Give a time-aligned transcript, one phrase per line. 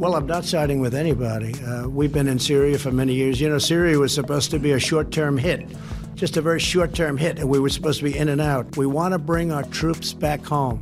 [0.00, 1.52] Well, I'm not siding with anybody.
[1.62, 3.38] Uh, we've been in Syria for many years.
[3.38, 5.68] You know, Syria was supposed to be a short term hit,
[6.14, 8.78] just a very short term hit, and we were supposed to be in and out.
[8.78, 10.80] We want to bring our troops back home.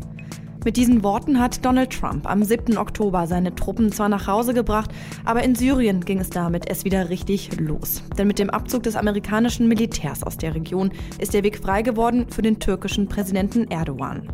[0.64, 2.76] Mit diesen Worten hat Donald Trump am 7.
[2.76, 4.90] Oktober seine Truppen zwar nach Hause gebracht,
[5.24, 8.02] aber in Syrien ging es damit erst wieder richtig los.
[8.18, 12.26] Denn mit dem Abzug des amerikanischen Militärs aus der Region ist der Weg frei geworden
[12.28, 14.28] für den türkischen Präsidenten Erdogan.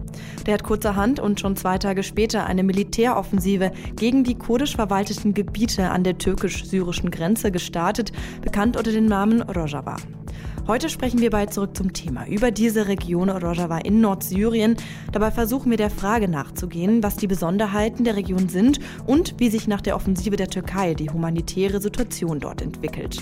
[0.46, 5.90] Der hat kurzerhand und schon zwei Tage später eine Militäroffensive gegen die kurdisch verwalteten Gebiete
[5.90, 9.96] an der türkisch-syrischen Grenze gestartet, bekannt unter dem Namen Rojava.
[10.66, 14.76] Heute sprechen wir bald zurück zum Thema über diese Region Rojava in Nordsyrien.
[15.12, 19.68] Dabei versuchen wir der Frage nachzugehen, was die Besonderheiten der Region sind und wie sich
[19.68, 23.18] nach der Offensive der Türkei die humanitäre Situation dort entwickelt.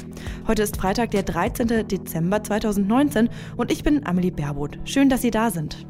[0.47, 1.89] Heute ist Freitag, der 13.
[1.89, 4.79] Dezember 2019 und ich bin Amelie Berbot.
[4.85, 5.85] Schön, dass Sie da sind.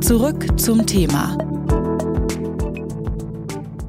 [0.00, 1.36] Zurück zum Thema.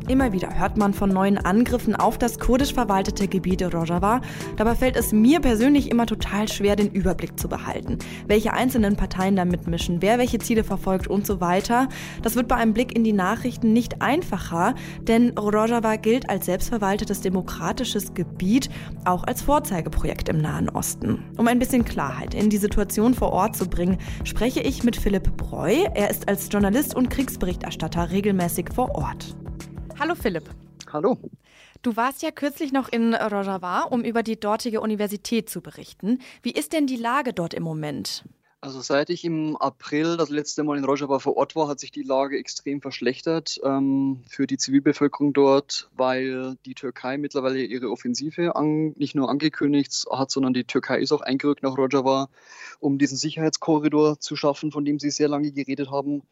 [0.08, 4.22] Immer wieder hört man von neuen Angriffen auf das kurdisch verwaltete Gebiet Rojava.
[4.56, 7.98] Dabei fällt es mir persönlich immer total schwer, den Überblick zu behalten.
[8.28, 11.90] Welche einzelnen Parteien da mitmischen, wer welche Ziele verfolgt und so weiter.
[12.22, 17.22] Das wird bei einem Blick in die Nachrichten nicht einfacher, denn Rojava gilt als selbstverwaltetes
[17.22, 18.70] demokratisches Gebiet,
[19.06, 21.24] auch als Vorzeigeprojekt im Nahen Osten.
[21.38, 25.36] Um ein bisschen Klarheit in die Situation vor Ort zu bringen, spreche ich mit Philipp
[25.36, 25.74] Breu.
[25.96, 29.36] Er ist als Journalist und Kriegsberichterstatter regelmäßig vor Ort.
[29.98, 30.44] Hallo Philipp.
[30.92, 31.18] Hallo.
[31.82, 36.20] Du warst ja kürzlich noch in Rojava, um über die dortige Universität zu berichten.
[36.42, 38.26] Wie ist denn die Lage dort im Moment?
[38.60, 41.92] Also seit ich im April das letzte Mal in Rojava vor Ort war, hat sich
[41.92, 48.56] die Lage extrem verschlechtert ähm, für die Zivilbevölkerung dort, weil die Türkei mittlerweile ihre Offensive
[48.56, 52.28] an, nicht nur angekündigt hat, sondern die Türkei ist auch eingerückt nach Rojava,
[52.80, 56.24] um diesen Sicherheitskorridor zu schaffen, von dem sie sehr lange geredet haben.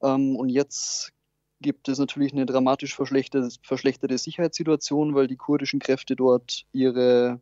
[0.00, 1.12] Ähm, und jetzt
[1.60, 7.40] gibt es natürlich eine dramatisch verschlechterte, Sicherheitssituation, weil die kurdischen Kräfte dort ihre,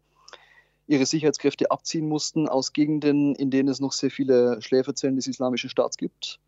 [0.87, 5.71] ihre Sicherheitskräfte abziehen mussten aus Gegenden, in denen es noch sehr viele Schläferzellen des Islamischen
[5.71, 6.41] Staats gibt.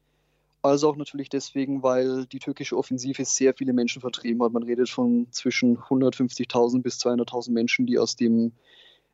[0.62, 4.52] Also auch natürlich deswegen, weil die türkische Offensive sehr viele Menschen vertrieben hat.
[4.52, 8.52] Man redet von zwischen 150.000 bis 200.000 Menschen, die aus dem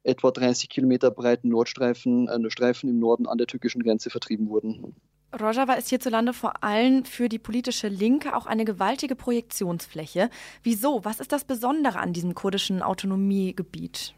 [0.02, 4.94] etwa 30 Kilometer breiten Nordstreifen, äh, Streifen im Norden an der türkischen Grenze vertrieben wurden.
[5.40, 10.30] Rojava ist hierzulande vor allem für die politische Linke auch eine gewaltige Projektionsfläche.
[10.62, 11.04] Wieso?
[11.04, 14.14] Was ist das Besondere an diesem kurdischen Autonomiegebiet?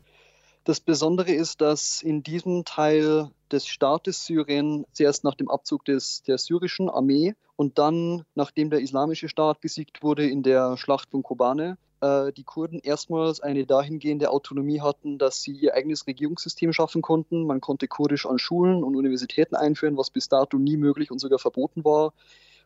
[0.64, 6.22] Das Besondere ist, dass in diesem Teil des Staates Syrien zuerst nach dem Abzug des,
[6.22, 11.22] der syrischen Armee und dann, nachdem der islamische Staat besiegt wurde in der Schlacht von
[11.22, 17.02] Kobane, äh, die Kurden erstmals eine dahingehende Autonomie hatten, dass sie ihr eigenes Regierungssystem schaffen
[17.02, 17.46] konnten.
[17.46, 21.38] Man konnte Kurdisch an Schulen und Universitäten einführen, was bis dato nie möglich und sogar
[21.38, 22.12] verboten war.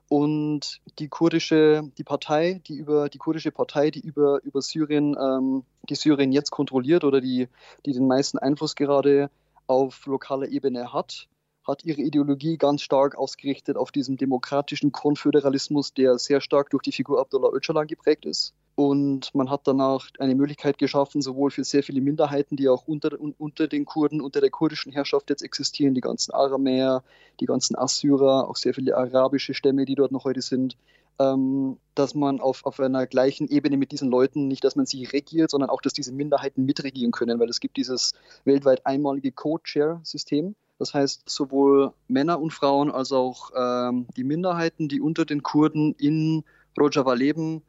[0.08, 5.64] Und die kurdische, die Partei, die über die kurdische Partei, die über, über Syrien, ähm,
[5.88, 7.48] die Syrien jetzt kontrolliert oder die,
[7.86, 9.30] die den meisten Einfluss gerade
[9.66, 11.28] auf lokaler Ebene hat,
[11.66, 16.92] hat ihre Ideologie ganz stark ausgerichtet auf diesem demokratischen Konföderalismus, der sehr stark durch die
[16.92, 18.52] Figur Abdullah Öcalan geprägt ist.
[18.74, 23.10] Und man hat danach eine Möglichkeit geschaffen, sowohl für sehr viele Minderheiten, die auch unter,
[23.38, 27.02] unter den Kurden, unter der kurdischen Herrschaft jetzt existieren, die ganzen Aramäer,
[27.40, 30.76] die ganzen Assyrer, auch sehr viele arabische Stämme, die dort noch heute sind,
[31.18, 35.04] ähm, dass man auf, auf einer gleichen Ebene mit diesen Leuten, nicht, dass man sie
[35.04, 40.54] regiert, sondern auch, dass diese Minderheiten mitregieren können, weil es gibt dieses weltweit einmalige Co-Chair-System.
[40.78, 45.94] Das heißt, sowohl Männer und Frauen als auch ähm, die Minderheiten, die unter den Kurden
[45.98, 46.44] in
[46.78, 47.62] Rojava leben,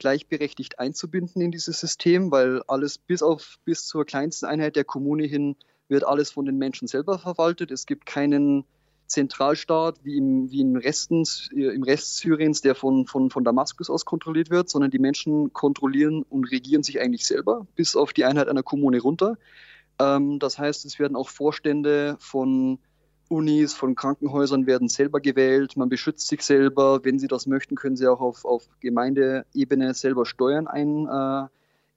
[0.00, 5.24] gleichberechtigt einzubinden in dieses System, weil alles bis auf bis zur kleinsten Einheit der Kommune
[5.24, 5.54] hin
[5.88, 7.70] wird alles von den Menschen selber verwaltet.
[7.70, 8.64] Es gibt keinen
[9.06, 14.04] Zentralstaat wie im, wie im, Resten, im Rest Syriens, der von, von, von Damaskus aus
[14.04, 18.48] kontrolliert wird, sondern die Menschen kontrollieren und regieren sich eigentlich selber, bis auf die Einheit
[18.48, 19.36] einer Kommune runter.
[20.00, 22.78] Ähm, das heißt, es werden auch Vorstände von
[23.30, 25.76] Unis, von Krankenhäusern werden selber gewählt.
[25.76, 27.04] Man beschützt sich selber.
[27.04, 31.48] Wenn Sie das möchten, können Sie auch auf, auf Gemeindeebene selber Steuern ein, äh,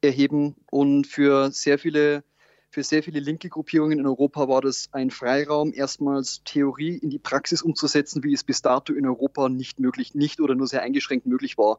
[0.08, 0.56] erheben.
[0.69, 2.24] Und für sehr viele
[2.69, 7.19] für sehr viele linke Gruppierungen in Europa war das ein Freiraum, erstmals Theorie in die
[7.19, 11.28] Praxis umzusetzen, wie es bis dato in Europa nicht möglich, nicht oder nur sehr eingeschränkt
[11.28, 11.78] möglich war.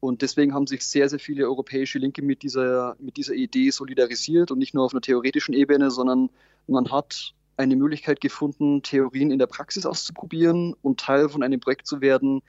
[0.00, 4.50] Und deswegen haben sich sehr, sehr viele europäische Linke mit dieser, mit dieser Idee solidarisiert
[4.50, 6.30] und nicht nur auf einer theoretischen Ebene, sondern
[6.66, 11.86] man hat eine Möglichkeit gefunden, Theorien in der Praxis auszuprobieren und Teil von einem Projekt
[11.86, 12.42] zu werden,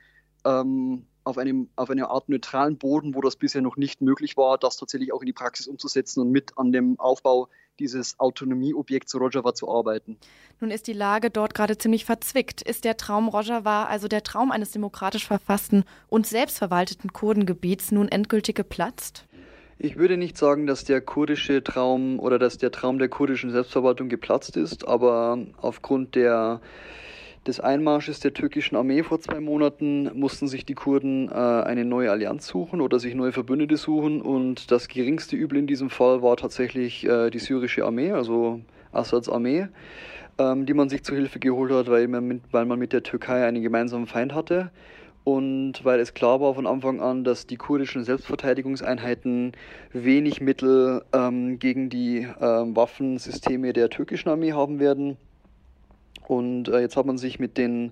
[0.45, 4.57] ähm, auf einem auf einer Art neutralen Boden, wo das bisher noch nicht möglich war,
[4.57, 7.47] das tatsächlich auch in die Praxis umzusetzen und mit an dem Aufbau
[7.79, 10.17] dieses Autonomieobjekts Rojava zu arbeiten.
[10.59, 12.61] Nun ist die Lage dort gerade ziemlich verzwickt.
[12.61, 18.55] Ist der Traum Rojava, also der Traum eines demokratisch verfassten und selbstverwalteten Kurdengebiets, nun endgültig
[18.55, 19.25] geplatzt?
[19.83, 24.09] Ich würde nicht sagen, dass der kurdische Traum oder dass der Traum der kurdischen Selbstverwaltung
[24.09, 26.61] geplatzt ist, aber aufgrund der
[27.47, 32.11] des Einmarsches der türkischen Armee vor zwei Monaten mussten sich die Kurden äh, eine neue
[32.11, 36.37] Allianz suchen oder sich neue Verbündete suchen und das geringste Übel in diesem Fall war
[36.37, 38.61] tatsächlich äh, die syrische Armee, also
[38.91, 39.67] Assads Armee,
[40.37, 43.01] ähm, die man sich zu Hilfe geholt hat, weil man, mit, weil man mit der
[43.01, 44.69] Türkei einen gemeinsamen Feind hatte
[45.23, 49.51] und weil es klar war von Anfang an, dass die kurdischen Selbstverteidigungseinheiten
[49.93, 55.17] wenig Mittel ähm, gegen die ähm, Waffensysteme der türkischen Armee haben werden.
[56.27, 57.91] Und äh, jetzt hat man sich mit den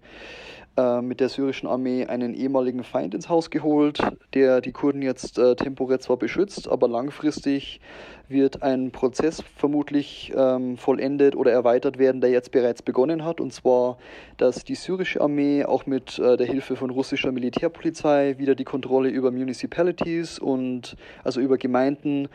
[0.79, 3.99] äh, mit der syrischen Armee einen ehemaligen Feind ins Haus geholt,
[4.33, 7.81] der die Kurden jetzt äh, temporär zwar beschützt, aber langfristig
[8.29, 13.41] wird ein Prozess vermutlich ähm, vollendet oder erweitert werden, der jetzt bereits begonnen hat.
[13.41, 13.97] Und zwar,
[14.37, 19.09] dass die syrische Armee auch mit äh, der Hilfe von russischer Militärpolizei wieder die Kontrolle
[19.09, 22.29] über Municipalities und also über Gemeinden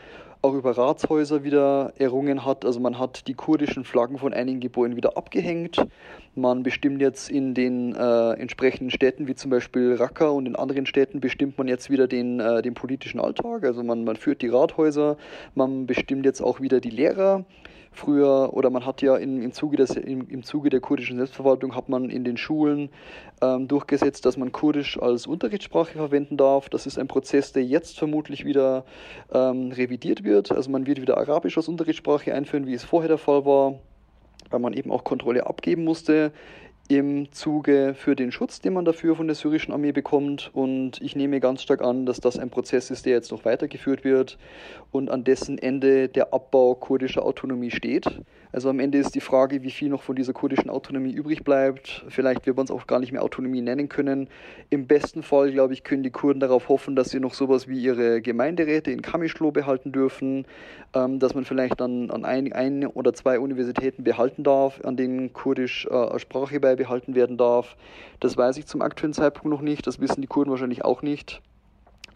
[0.45, 2.65] auch über Ratshäuser wieder errungen hat.
[2.65, 5.83] Also man hat die kurdischen Flaggen von einigen Gebäuden wieder abgehängt.
[6.35, 10.85] Man bestimmt jetzt in den äh, entsprechenden Städten, wie zum Beispiel Raqqa und in anderen
[10.85, 13.63] Städten, bestimmt man jetzt wieder den, äh, den politischen Alltag.
[13.63, 15.17] Also man, man führt die Rathäuser,
[15.55, 17.45] man bestimmt jetzt auch wieder die Lehrer.
[17.95, 21.75] Früher, oder man hat ja in, im, Zuge des, im, im Zuge der kurdischen Selbstverwaltung,
[21.75, 22.89] hat man in den Schulen
[23.41, 26.67] ähm, durchgesetzt, dass man Kurdisch als Unterrichtssprache verwenden darf.
[26.67, 28.83] Das ist ein Prozess, der jetzt vermutlich wieder
[29.31, 30.51] ähm, revidiert wird.
[30.51, 33.79] Also man wird wieder Arabisch als Unterrichtssprache einführen, wie es vorher der Fall war,
[34.49, 36.33] weil man eben auch Kontrolle abgeben musste
[36.87, 40.51] im Zuge für den Schutz, den man dafür von der syrischen Armee bekommt.
[40.53, 44.03] Und ich nehme ganz stark an, dass das ein Prozess ist, der jetzt noch weitergeführt
[44.03, 44.37] wird
[44.91, 48.05] und an dessen Ende der Abbau kurdischer Autonomie steht.
[48.55, 52.05] Also am Ende ist die Frage, wie viel noch von dieser kurdischen Autonomie übrig bleibt.
[52.07, 54.29] Vielleicht wird man es auch gar nicht mehr Autonomie nennen können.
[54.69, 57.77] Im besten Fall, glaube ich, können die Kurden darauf hoffen, dass sie noch sowas wie
[57.81, 60.45] ihre Gemeinderäte in Kamischlo behalten dürfen,
[60.93, 65.33] ähm, dass man vielleicht dann an ein, ein oder zwei Universitäten behalten darf, an denen
[65.33, 67.75] kurdisch äh, Sprache beibehalten werden darf.
[68.21, 69.85] Das weiß ich zum aktuellen Zeitpunkt noch nicht.
[69.85, 71.41] Das wissen die Kurden wahrscheinlich auch nicht.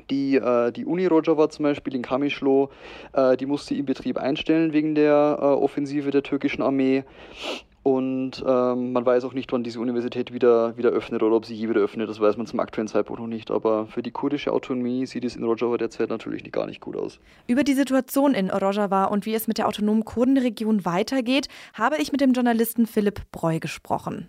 [0.10, 2.69] Die, äh, die Uni Rojava zum Beispiel in Kamischlo,
[3.13, 7.04] äh, die musste im Betrieb einstellen wegen der äh, Offensive der türkischen Armee.
[7.81, 11.56] Und ähm, man weiß auch nicht, wann diese Universität wieder, wieder öffnet oder ob sie
[11.56, 12.10] je wieder öffnet.
[12.10, 13.51] Das weiß man zum aktuellen Zeitpunkt noch nicht.
[13.51, 17.19] Aber für die kurdische Autonomie sieht es in Rojava derzeit natürlich gar nicht gut aus.
[17.48, 22.12] Über die Situation in Rojava und wie es mit der autonomen Kurdenregion weitergeht, habe ich
[22.12, 24.28] mit dem Journalisten Philipp Breu gesprochen.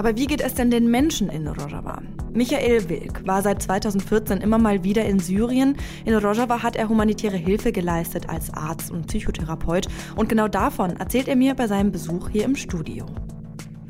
[0.00, 2.00] Aber wie geht es denn den Menschen in Rojava?
[2.32, 5.76] Michael Wilk war seit 2014 immer mal wieder in Syrien.
[6.06, 9.88] In Rojava hat er humanitäre Hilfe geleistet als Arzt und Psychotherapeut.
[10.16, 13.04] Und genau davon erzählt er mir bei seinem Besuch hier im Studio.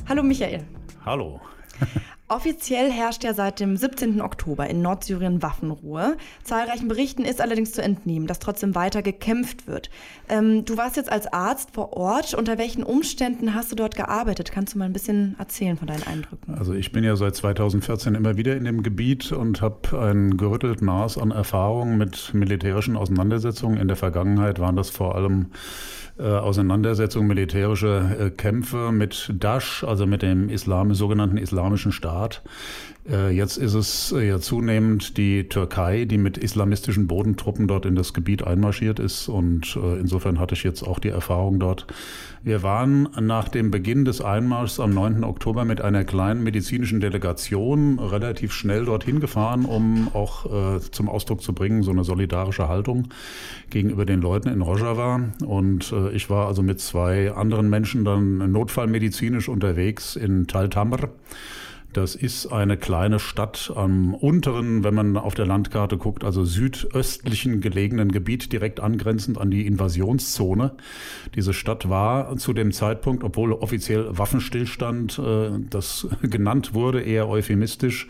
[0.08, 0.66] Hallo Michael.
[1.06, 1.40] Hallo.
[2.30, 4.22] Offiziell herrscht ja seit dem 17.
[4.22, 6.16] Oktober in Nordsyrien Waffenruhe.
[6.44, 9.90] Zahlreichen Berichten ist allerdings zu entnehmen, dass trotzdem weiter gekämpft wird.
[10.28, 12.34] Ähm, du warst jetzt als Arzt vor Ort.
[12.34, 14.52] Unter welchen Umständen hast du dort gearbeitet?
[14.52, 16.54] Kannst du mal ein bisschen erzählen von deinen Eindrücken?
[16.54, 20.82] Also ich bin ja seit 2014 immer wieder in dem Gebiet und habe ein gerüttelt
[20.82, 23.76] Maß an Erfahrungen mit militärischen Auseinandersetzungen.
[23.76, 25.46] In der Vergangenheit waren das vor allem
[26.20, 32.42] äh, Auseinandersetzungen, militärische äh, Kämpfe mit Daesh, also mit dem Islam, sogenannten Islamischen Staat.
[33.08, 38.12] Äh, jetzt ist es ja zunehmend die Türkei, die mit islamistischen Bodentruppen dort in das
[38.12, 39.28] Gebiet einmarschiert ist.
[39.28, 41.86] Und insofern hatte ich jetzt auch die Erfahrung dort.
[42.42, 45.24] Wir waren nach dem Beginn des Einmarschs am 9.
[45.24, 51.52] Oktober mit einer kleinen medizinischen Delegation relativ schnell dorthin gefahren, um auch zum Ausdruck zu
[51.52, 53.08] bringen, so eine solidarische Haltung
[53.68, 55.20] gegenüber den Leuten in Rojava.
[55.44, 61.10] Und ich war also mit zwei anderen Menschen dann notfallmedizinisch unterwegs in Tal Tamr.
[61.92, 67.60] Das ist eine kleine Stadt am unteren, wenn man auf der Landkarte guckt, also südöstlichen
[67.60, 70.72] gelegenen Gebiet, direkt angrenzend an die Invasionszone.
[71.34, 78.06] Diese Stadt war zu dem Zeitpunkt, obwohl offiziell Waffenstillstand äh, das genannt wurde, eher euphemistisch,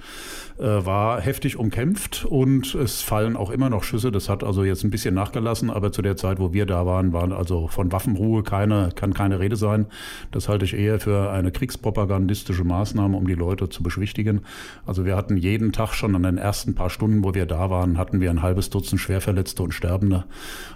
[0.61, 4.13] war heftig umkämpft und es fallen auch immer noch Schüsse.
[4.13, 7.13] Das hat also jetzt ein bisschen nachgelassen, aber zu der Zeit, wo wir da waren,
[7.13, 9.87] waren also von Waffenruhe keine, kann keine Rede sein.
[10.33, 14.43] Das halte ich eher für eine kriegspropagandistische Maßnahme, um die Leute zu beschwichtigen.
[14.85, 17.97] Also wir hatten jeden Tag schon an den ersten paar Stunden, wo wir da waren,
[17.97, 20.25] hatten wir ein halbes Dutzend Schwerverletzte und Sterbende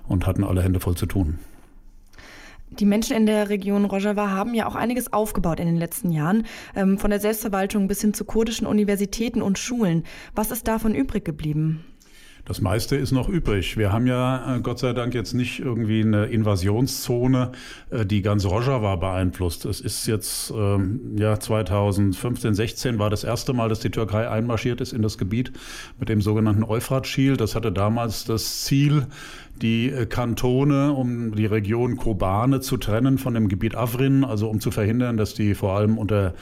[0.08, 1.38] und hatten alle Hände voll zu tun.
[2.78, 6.44] Die Menschen in der Region Rojava haben ja auch einiges aufgebaut in den letzten Jahren,
[6.74, 10.04] ähm, von der Selbstverwaltung bis hin zu kurdischen Universitäten und Schulen.
[10.34, 11.84] Was ist davon übrig geblieben?
[12.46, 13.78] Das meiste ist noch übrig.
[13.78, 17.52] Wir haben ja äh, Gott sei Dank jetzt nicht irgendwie eine Invasionszone,
[17.88, 19.64] äh, die ganz Rojava beeinflusst.
[19.64, 24.82] Es ist jetzt ähm, ja 2015, 16 war das erste Mal, dass die Türkei einmarschiert
[24.82, 25.52] ist in das Gebiet
[25.98, 27.40] mit dem sogenannten Euphrat-Shield.
[27.40, 29.06] Das hatte damals das Ziel,
[29.62, 34.60] die äh, Kantone, um die Region Kobane zu trennen von dem Gebiet Afrin, also um
[34.60, 36.34] zu verhindern, dass die vor allem unter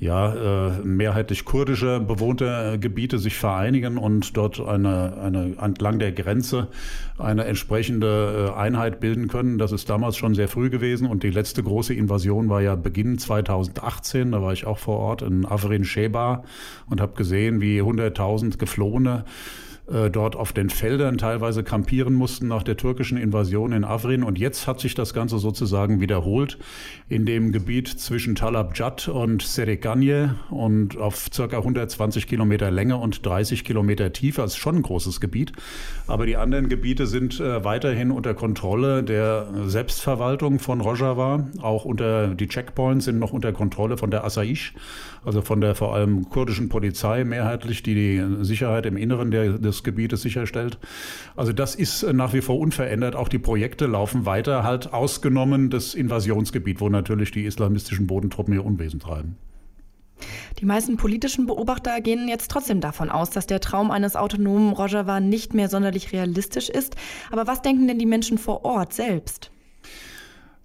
[0.00, 6.12] ja, äh, mehrheitlich kurdische bewohnte äh, Gebiete sich vereinigen und dort eine, eine entlang der
[6.12, 6.68] Grenze
[7.18, 9.58] eine entsprechende äh, Einheit bilden können.
[9.58, 13.18] Das ist damals schon sehr früh gewesen und die letzte große Invasion war ja Beginn
[13.18, 14.30] 2018.
[14.30, 16.44] Da war ich auch vor Ort in Afrin Sheba
[16.88, 19.24] und habe gesehen, wie 100.000 Geflohene
[19.90, 24.22] äh, dort auf den Feldern teilweise kampieren mussten nach der türkischen Invasion in Afrin.
[24.22, 26.58] Und jetzt hat sich das Ganze sozusagen wiederholt
[27.08, 33.64] in dem Gebiet zwischen Talabjad und Serikanye und auf circa 120 Kilometer Länge und 30
[33.64, 34.42] Kilometer Tiefe.
[34.42, 35.52] Das ist schon ein großes Gebiet.
[36.06, 41.48] Aber die anderen Gebiete sind äh, weiterhin unter Kontrolle der Selbstverwaltung von Rojava.
[41.62, 44.74] Auch unter die Checkpoints sind noch unter Kontrolle von der Asaish,
[45.24, 49.82] also von der vor allem kurdischen Polizei mehrheitlich, die die Sicherheit im Inneren der, des
[49.82, 50.78] Gebietes sicherstellt.
[51.36, 53.16] Also das ist nach wie vor unverändert.
[53.16, 58.64] Auch die Projekte laufen weiter, halt ausgenommen das Invasionsgebiet, wo natürlich die islamistischen Bodentruppen ihr
[58.64, 59.36] Unwesen treiben.
[60.58, 65.20] Die meisten politischen Beobachter gehen jetzt trotzdem davon aus, dass der Traum eines autonomen Rojava
[65.20, 66.96] nicht mehr sonderlich realistisch ist.
[67.30, 69.52] Aber was denken denn die Menschen vor Ort selbst?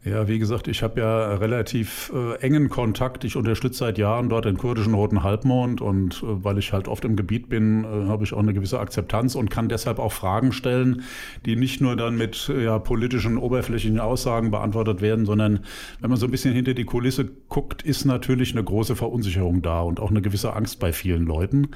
[0.05, 3.23] Ja, wie gesagt, ich habe ja relativ äh, engen Kontakt.
[3.23, 7.05] Ich unterstütze seit Jahren dort den kurdischen Roten Halbmond und äh, weil ich halt oft
[7.05, 10.51] im Gebiet bin, äh, habe ich auch eine gewisse Akzeptanz und kann deshalb auch Fragen
[10.51, 11.03] stellen,
[11.45, 15.61] die nicht nur dann mit ja, politischen, oberflächlichen Aussagen beantwortet werden, sondern
[16.01, 19.79] wenn man so ein bisschen hinter die Kulisse guckt, ist natürlich eine große Verunsicherung da
[19.83, 21.69] und auch eine gewisse Angst bei vielen Leuten.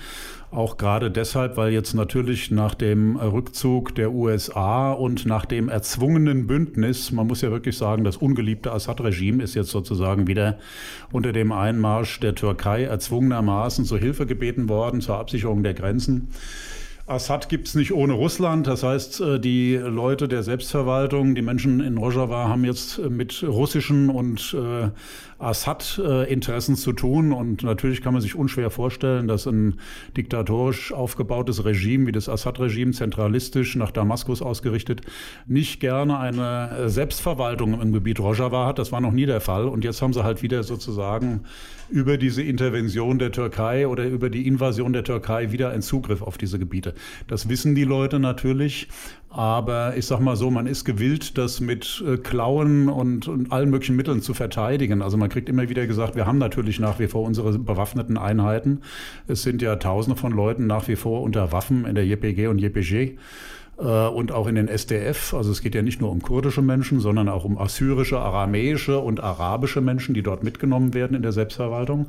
[0.49, 6.47] Auch gerade deshalb, weil jetzt natürlich nach dem Rückzug der USA und nach dem erzwungenen
[6.47, 10.59] Bündnis, man muss ja wirklich sagen, das ungeliebte Assad-Regime ist jetzt sozusagen wieder
[11.11, 16.29] unter dem Einmarsch der Türkei erzwungenermaßen zur Hilfe gebeten worden, zur Absicherung der Grenzen.
[17.09, 18.67] Assad gibt es nicht ohne Russland.
[18.67, 23.45] Das heißt, äh, die Leute der Selbstverwaltung, die Menschen in Rojava haben jetzt äh, mit
[23.47, 24.89] russischen und äh,
[25.39, 27.31] Assad-Interessen zu tun.
[27.31, 29.79] Und natürlich kann man sich unschwer vorstellen, dass ein
[30.17, 34.99] diktatorisch aufgebautes Regime wie das Assad-Regime, zentralistisch nach Damaskus ausgerichtet,
[35.45, 38.79] nicht gerne eine Selbstverwaltung im Gebiet Rojava hat.
[38.79, 39.69] Das war noch nie der Fall.
[39.69, 41.43] Und jetzt haben sie halt wieder sozusagen
[41.89, 46.37] über diese Intervention der Türkei oder über die Invasion der Türkei wieder einen Zugriff auf
[46.37, 46.93] diese Gebiete.
[47.27, 48.87] Das wissen die Leute natürlich.
[49.29, 53.69] Aber ich sag mal so, man ist gewillt, das mit äh, Klauen und, und allen
[53.69, 55.01] möglichen Mitteln zu verteidigen.
[55.01, 58.81] Also man kriegt immer wieder gesagt, wir haben natürlich nach wie vor unsere bewaffneten Einheiten.
[59.27, 62.59] Es sind ja Tausende von Leuten nach wie vor unter Waffen in der JPG und
[62.59, 63.17] JPG.
[63.79, 65.33] Äh, und auch in den SDF.
[65.33, 69.21] Also es geht ja nicht nur um kurdische Menschen, sondern auch um assyrische, aramäische und
[69.21, 72.07] arabische Menschen, die dort mitgenommen werden in der Selbstverwaltung.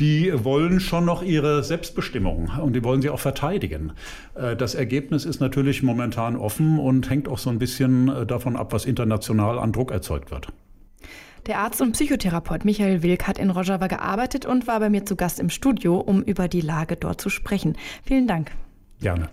[0.00, 3.92] Die wollen schon noch ihre Selbstbestimmung und die wollen sie auch verteidigen.
[4.34, 8.56] Äh, das Ergebnis ist natürlich momentan offen und hängt auch so ein bisschen äh, davon
[8.56, 10.48] ab, was international an Druck erzeugt wird.
[11.46, 15.14] Der Arzt und Psychotherapeut Michael Wilk hat in Rojava gearbeitet und war bei mir zu
[15.14, 17.76] Gast im Studio, um über die Lage dort zu sprechen.
[18.02, 18.52] Vielen Dank.
[19.00, 19.28] Gerne.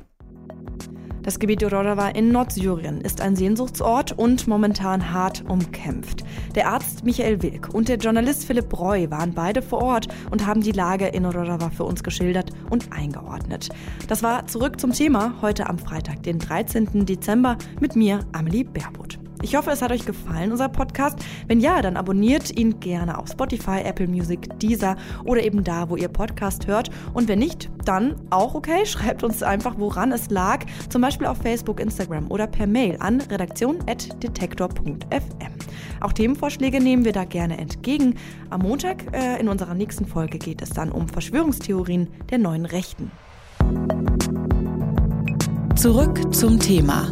[1.24, 6.24] Das Gebiet Rojava in Nordsyrien ist ein Sehnsuchtsort und momentan hart umkämpft.
[6.56, 10.62] Der Arzt Michael Wilk und der Journalist Philipp Breu waren beide vor Ort und haben
[10.62, 13.70] die Lage in Rojava für uns geschildert und eingeordnet.
[14.08, 17.06] Das war zurück zum Thema heute am Freitag, den 13.
[17.06, 19.21] Dezember mit mir, Amelie Berbot.
[19.44, 21.18] Ich hoffe, es hat euch gefallen, unser Podcast.
[21.48, 24.96] Wenn ja, dann abonniert ihn gerne auf Spotify, Apple Music, Deezer
[25.26, 26.92] oder eben da, wo ihr Podcast hört.
[27.14, 28.86] Und wenn nicht, dann auch okay.
[28.92, 30.66] Schreibt uns einfach, woran es lag.
[30.90, 35.02] Zum Beispiel auf Facebook, Instagram oder per Mail an redaktion.detektor.fm.
[36.02, 38.16] Auch Themenvorschläge nehmen wir da gerne entgegen.
[38.52, 43.10] Am Montag äh, in unserer nächsten Folge geht es dann um Verschwörungstheorien der neuen Rechten.
[45.76, 47.12] Zurück zum Thema